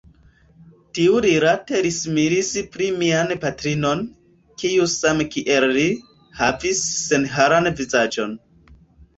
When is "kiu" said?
4.63-4.89